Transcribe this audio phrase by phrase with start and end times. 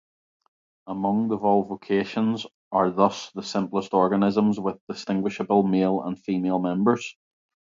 [0.87, 7.15] Among the Volvocaceans are thus the simplest organisms with distinguishable male and female members.